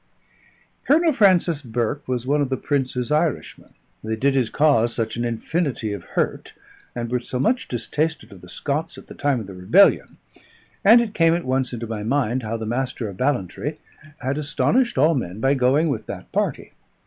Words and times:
Colonel 0.87 1.13
Francis 1.13 1.61
Burke 1.61 2.07
was 2.07 2.25
one 2.25 2.41
of 2.41 2.49
the 2.49 2.57
Prince's 2.57 3.11
Irishmen, 3.11 3.75
that 4.03 4.19
did 4.19 4.33
his 4.33 4.49
cause 4.49 4.95
such 4.95 5.15
an 5.15 5.23
infinity 5.23 5.93
of 5.93 6.05
hurt, 6.17 6.55
and 6.95 7.11
were 7.11 7.19
so 7.19 7.37
much 7.39 7.67
distasted 7.67 8.31
of 8.31 8.41
the 8.41 8.49
Scots 8.49 8.97
at 8.97 9.05
the 9.05 9.13
time 9.13 9.39
of 9.39 9.45
the 9.45 9.53
rebellion; 9.53 10.17
and 10.83 11.01
it 11.01 11.13
came 11.13 11.35
at 11.35 11.45
once 11.45 11.71
into 11.71 11.85
my 11.85 12.01
mind 12.01 12.41
how 12.41 12.57
the 12.57 12.65
Master 12.65 13.07
of 13.09 13.17
Ballantrae 13.17 13.77
had 14.21 14.39
astonished 14.39 14.97
all 14.97 15.13
men 15.13 15.39
by 15.39 15.53
going 15.53 15.87
with 15.87 16.07
that 16.07 16.31
party. 16.31 16.71